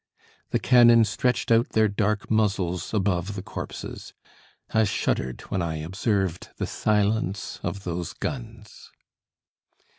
[0.49, 4.15] The cannon stretched out their dark muzzles above the corpses.
[4.71, 8.89] I shuddered when I observed the silence of those guns.